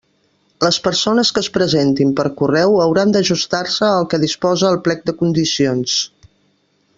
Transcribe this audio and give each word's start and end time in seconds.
Les 0.67 0.77
persones 0.85 1.29
que 1.35 1.41
es 1.45 1.49
presentin 1.57 2.15
per 2.19 2.25
correu 2.39 2.73
hauran 2.85 3.13
d'ajustar-se 3.17 3.91
al 3.99 4.09
que 4.15 4.21
disposa 4.25 4.71
el 4.75 4.81
plec 4.89 5.05
de 5.11 5.17
condicions. 5.21 6.01